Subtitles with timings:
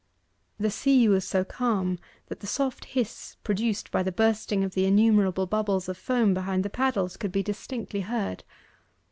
[0.59, 4.85] The sea was so calm, that the soft hiss produced by the bursting of the
[4.85, 8.43] innumerable bubbles of foam behind the paddles could be distinctly heard.